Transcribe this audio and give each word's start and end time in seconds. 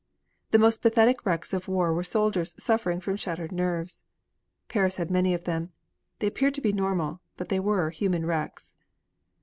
The 0.49 0.57
most 0.57 0.81
pathetic 0.81 1.27
wrecks 1.27 1.53
of 1.53 1.67
war 1.67 1.93
were 1.93 2.03
soldiers 2.03 2.55
suffering 2.57 3.01
from 3.01 3.17
shattered 3.17 3.51
nerves. 3.51 4.03
Paris 4.67 4.95
had 4.97 5.11
many 5.11 5.31
of 5.35 5.43
them. 5.43 5.73
They 6.17 6.25
appeared 6.25 6.55
to 6.55 6.61
be 6.61 6.73
normal. 6.73 7.21
But 7.37 7.49
they 7.49 7.59
were 7.59 7.91
human 7.91 8.25
wrecks. 8.25 8.75